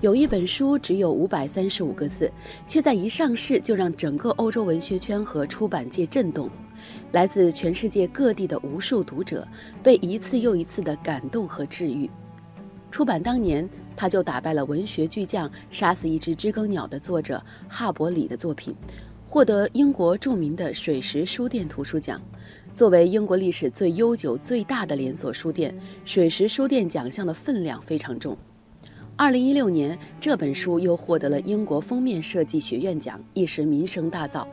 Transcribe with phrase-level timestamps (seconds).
[0.00, 2.30] 有一本书只有五百三十五个字，
[2.66, 6.48] 却在一上市就让整个欧洲文学圈和出版界震动。
[7.12, 9.46] 来自全世界各地的无数读者
[9.82, 12.08] 被一次又一次的感动和治愈。
[12.90, 18.74] 出版当年，他就打败了文学巨匠《杀死一只知更鸟》的作者哈伯里的作品，
[19.28, 22.18] 获得英国著名的水石书店图书奖。
[22.74, 28.34] 作为英国历史最悠久、最大的连锁书店，水石书店奖项的分量非常重。
[29.20, 34.46] 二零一六年，这本书又获得了英国封面设计学院奖，一时名声大噪。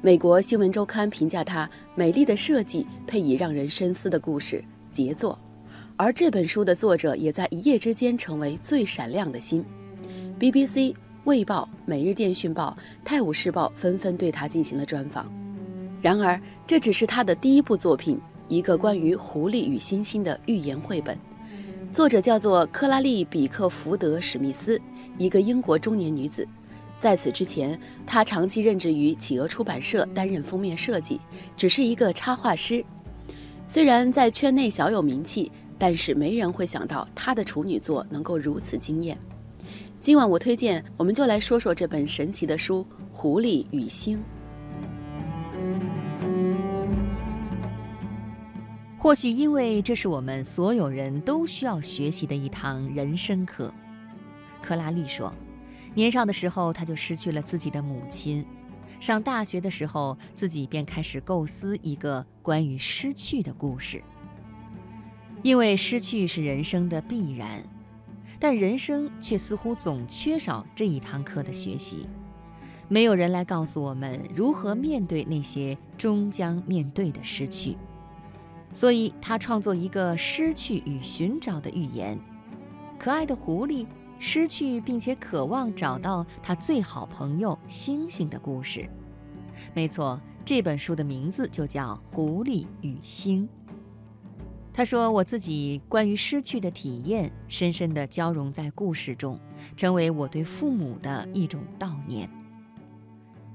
[0.00, 5.38] 美国新闻周刊评价它美丽的设计配以让人深思的故事，杰作。
[5.98, 9.62] 而这本书的作者也在一夜之间成为最闪亮的星。
[10.40, 12.74] BBC、卫报、每日电讯报、
[13.04, 15.30] 泰晤士报纷纷对他进行了专访。
[16.00, 21.18] 然而，这只是他的第一部作品，一个关于狐狸与猩猩的寓言绘本。
[21.92, 24.80] 作者叫做克拉丽·比克福德·史密斯，
[25.16, 26.46] 一个英国中年女子。
[26.98, 31.20] 在此之前，她长期任职于企鹅出版社，担任封面设计，
[31.56, 32.84] 只是一个插画师。
[33.66, 39.16] 虽然在圈内小有名气，但是没人会想到她的处女作能够如此惊艳。
[40.02, 42.80] 今晚我推荐，我们就来说说这本神奇的书
[43.12, 44.18] 《狐狸与星》。
[49.06, 53.72] 或许因为这是我们所有人都需要学习的一堂人生课，
[54.60, 55.32] 克拉丽说
[55.94, 58.42] ：“年少的时候，他就失去了自己的母亲；
[58.98, 64.02] 上大学的时候，自己便开始构思一个关于失去的故事。
[65.40, 67.62] 因为失去是人生的必然，
[68.40, 72.08] 但人生却似乎总缺少这一堂课的学习。
[72.88, 77.76] 没有人来告诉我们如何面对那些终将面对的失去。”
[78.76, 82.18] 所以，他创作一个失去与寻找的寓言：
[82.98, 83.86] 可爱的狐狸
[84.18, 88.86] 失去并且渴望找到他最好朋友星星的故事。
[89.72, 93.48] 没错，这本书的名字就叫《狐狸与星》。
[94.74, 99.40] 他说：“我自己关于失去的体验，深深地交融在故事中，
[99.74, 102.28] 成为我对父母的一种悼念。”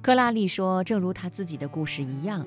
[0.00, 2.46] 克拉丽说：“正如他自己的故事一样。”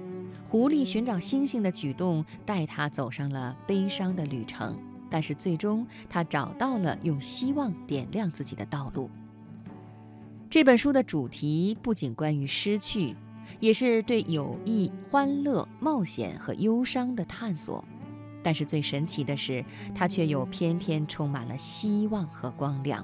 [0.54, 4.78] 狐狸寻找星星的举动带他走上了悲伤的旅程，
[5.10, 9.10] 但是最终他找到了用希望点亮自己的道路。
[10.52, 13.16] 这本书的主题不仅关于失去，
[13.60, 17.84] 也是对友谊、欢乐、冒险和忧伤的探索。
[18.44, 19.66] 但是最神奇的是，
[19.96, 23.04] 它却又偏偏充满了希望和光亮。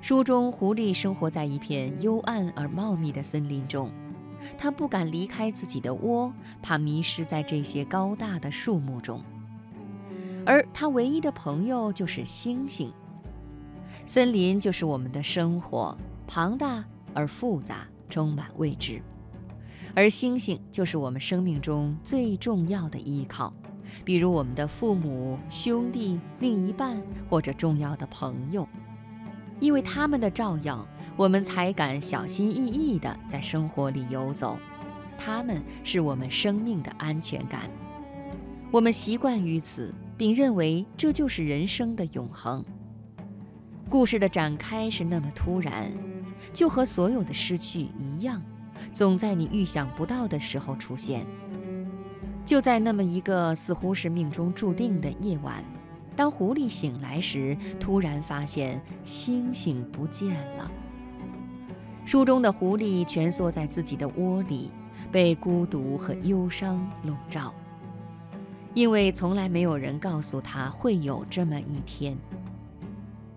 [0.00, 3.90] 书中，狐狸生活在一片幽暗而茂密的森林中。
[4.56, 6.32] 他不敢离开自己的窝，
[6.62, 9.22] 怕迷失在这些高大的树木中。
[10.44, 12.92] 而他唯一的朋友就是星星。
[14.04, 19.02] 森林就是我们的生活，庞大而复杂，充满未知。
[19.94, 23.52] 而星星就是我们生命中最重要的依靠，
[24.04, 28.68] 比如我们的父母、兄弟、另一半或者重要的朋友，
[29.58, 30.86] 因为他们的照耀。
[31.16, 34.58] 我们才敢小心翼翼地在生活里游走，
[35.16, 37.70] 他们是我们生命的安全感。
[38.70, 42.62] 我们习惯于此，并认为这就是人生的永恒。
[43.88, 45.90] 故事的展开是那么突然，
[46.52, 48.42] 就和所有的失去一样，
[48.92, 51.24] 总在你预想不到的时候出现。
[52.44, 55.64] 就在那么一个似乎是命中注定的夜晚，
[56.14, 60.70] 当狐狸醒来时，突然发现星星不见了。
[62.06, 64.70] 书中的狐狸蜷缩在自己的窝里，
[65.10, 67.52] 被孤独和忧伤笼罩，
[68.74, 72.16] 因为从来没有人告诉他会有这么一天。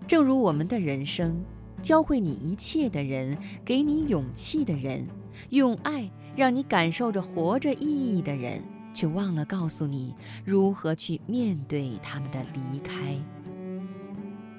[0.06, 1.42] 正如我们的人生，
[1.82, 5.04] 教会你一切的人，给你勇气的人，
[5.48, 8.62] 用爱让你感受着活着意义的人，
[8.94, 10.14] 却忘了告诉你
[10.44, 13.16] 如何去面对他们的离开。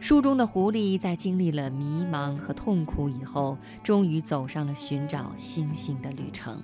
[0.02, 6.59] 书中的狐狸在经历了迷茫和痛苦以后，终于走上了寻找星星的旅程。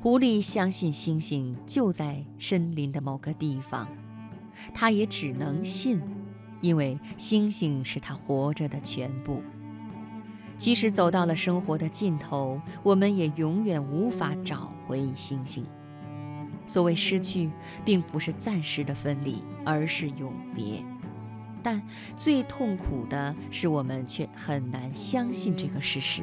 [0.00, 3.86] 狐狸相信星星就在森林的某个地方，
[4.72, 6.00] 它也只能信，
[6.62, 9.42] 因为星星是它活着的全部。
[10.56, 15.62] 即使走到了生活的尽头，我们也永远无法找回星星。
[16.66, 17.50] 所谓失去，
[17.84, 20.82] 并不是暂时的分离，而是永别。
[21.66, 21.82] 但
[22.16, 26.22] 最痛苦的是，我们却很难相信这个事实。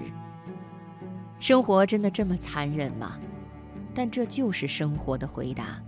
[1.37, 3.19] 生活真的这么残忍吗？
[3.93, 5.83] 但这就是生活的回答，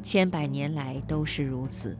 [0.00, 1.98] 千百年来都是如此。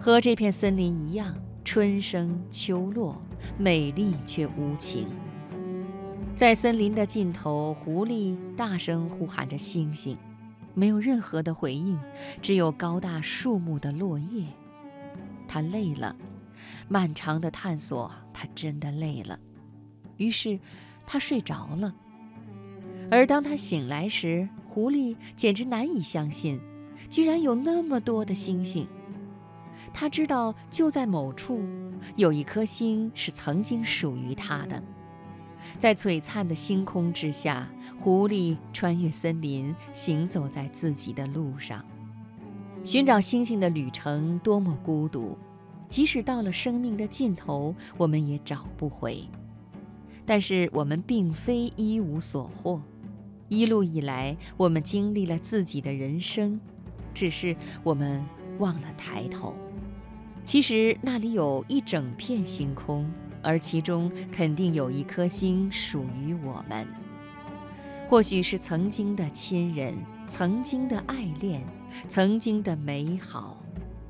[0.00, 1.34] 和这片森林一样，
[1.64, 3.20] 春生秋落，
[3.58, 5.08] 美丽却无情。
[6.36, 10.16] 在森林的尽头，狐狸大声呼喊着星星，
[10.72, 11.98] 没有任何的回应，
[12.40, 14.46] 只有高大树木的落叶。
[15.48, 16.14] 它累了，
[16.88, 19.40] 漫长的探索，它真的累了。
[20.18, 20.60] 于是，
[21.06, 21.92] 它睡着了。
[23.10, 26.60] 而当他醒来时，狐狸简直难以相信，
[27.08, 28.86] 居然有那么多的星星。
[29.94, 31.62] 他知道，就在某处，
[32.16, 34.82] 有一颗星是曾经属于他的。
[35.78, 37.66] 在璀璨的星空之下，
[37.98, 41.82] 狐狸穿越森林，行走在自己的路上。
[42.84, 45.36] 寻找星星的旅程多么孤独，
[45.88, 49.22] 即使到了生命的尽头，我们也找不回。
[50.24, 52.80] 但是我们并非一无所获，
[53.48, 56.60] 一路以来，我们经历了自己的人生，
[57.12, 58.24] 只是我们
[58.58, 59.54] 忘了抬头。
[60.44, 63.08] 其实那里有一整片星空。
[63.40, 66.84] 而其中肯定有一颗星属于我们，
[68.08, 69.94] 或许是曾经的亲人，
[70.26, 71.62] 曾经的爱恋，
[72.08, 73.62] 曾经的美好，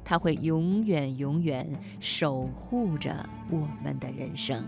[0.04, 1.68] 它会永远永远
[1.98, 4.64] 守护着我们的人生。